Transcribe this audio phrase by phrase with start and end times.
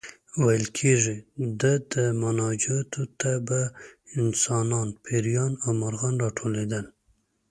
[0.45, 1.17] ویل کېږي
[1.61, 3.59] د ده مناجاتو ته به
[4.21, 6.85] انسانان، پېریان او مرغان راټولېدل.